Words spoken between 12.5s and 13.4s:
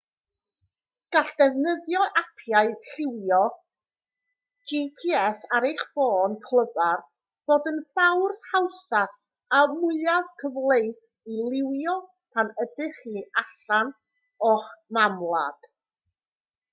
ydych chi